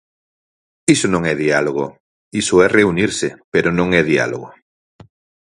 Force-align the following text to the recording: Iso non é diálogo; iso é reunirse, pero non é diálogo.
Iso 0.95 1.07
non 1.13 1.23
é 1.31 1.33
diálogo; 1.45 1.85
iso 2.41 2.55
é 2.65 2.67
reunirse, 2.77 3.27
pero 3.53 3.69
non 3.77 3.87
é 3.99 4.01
diálogo. 4.11 4.47